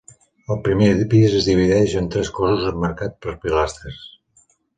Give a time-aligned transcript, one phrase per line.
[0.53, 4.03] El primer pis es divideix en tres cossos emmarcats per pilastres.